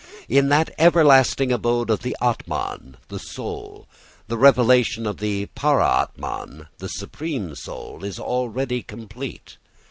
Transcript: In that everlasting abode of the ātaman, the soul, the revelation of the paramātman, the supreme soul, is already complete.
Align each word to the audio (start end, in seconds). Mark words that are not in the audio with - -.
In 0.27 0.49
that 0.49 0.73
everlasting 0.79 1.51
abode 1.51 1.91
of 1.91 2.01
the 2.01 2.17
ātaman, 2.19 2.95
the 3.09 3.19
soul, 3.19 3.87
the 4.27 4.35
revelation 4.39 5.05
of 5.05 5.17
the 5.17 5.45
paramātman, 5.55 6.65
the 6.79 6.87
supreme 6.89 7.53
soul, 7.53 8.03
is 8.03 8.17
already 8.17 8.81
complete. 8.81 9.57